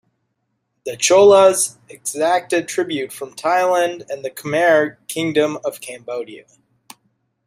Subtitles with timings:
[0.83, 6.47] The Cholas exacted tribute from Thailand and the Khmer kingdom of Cambodia.